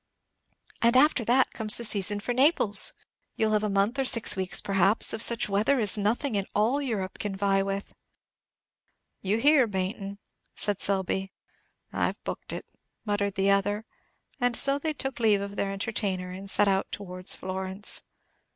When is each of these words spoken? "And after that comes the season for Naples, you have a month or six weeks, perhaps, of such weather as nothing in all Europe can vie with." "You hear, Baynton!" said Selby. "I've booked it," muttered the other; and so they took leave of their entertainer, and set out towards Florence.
"And 0.81 0.97
after 0.97 1.23
that 1.25 1.51
comes 1.53 1.77
the 1.77 1.83
season 1.83 2.19
for 2.19 2.33
Naples, 2.33 2.93
you 3.35 3.51
have 3.51 3.61
a 3.63 3.69
month 3.69 3.99
or 3.99 4.03
six 4.03 4.35
weeks, 4.35 4.59
perhaps, 4.59 5.13
of 5.13 5.21
such 5.21 5.47
weather 5.47 5.79
as 5.79 5.95
nothing 5.95 6.33
in 6.33 6.47
all 6.55 6.81
Europe 6.81 7.19
can 7.19 7.35
vie 7.35 7.61
with." 7.61 7.93
"You 9.21 9.37
hear, 9.37 9.67
Baynton!" 9.67 10.17
said 10.55 10.81
Selby. 10.81 11.31
"I've 11.93 12.19
booked 12.23 12.51
it," 12.51 12.65
muttered 13.05 13.35
the 13.35 13.51
other; 13.51 13.85
and 14.39 14.57
so 14.57 14.79
they 14.79 14.93
took 14.93 15.19
leave 15.19 15.41
of 15.41 15.55
their 15.55 15.71
entertainer, 15.71 16.31
and 16.31 16.49
set 16.49 16.67
out 16.67 16.91
towards 16.91 17.35
Florence. 17.35 18.01